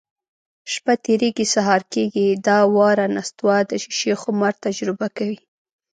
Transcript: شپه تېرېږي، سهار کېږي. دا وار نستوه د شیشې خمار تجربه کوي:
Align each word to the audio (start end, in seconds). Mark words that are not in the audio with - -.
شپه 0.71 0.93
تېرېږي، 1.03 1.45
سهار 1.53 1.81
کېږي. 1.93 2.27
دا 2.47 2.57
وار 2.75 2.97
نستوه 3.15 3.57
د 3.69 3.71
شیشې 3.83 4.13
خمار 4.21 4.53
تجربه 4.65 5.07
کوي: 5.17 5.37